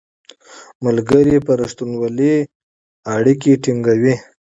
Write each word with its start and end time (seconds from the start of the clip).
ملګري 0.83 1.37
په 1.45 1.51
رښتینولۍ 1.61 2.35
اړیکې 3.15 3.51
ټینګوي 3.63 4.13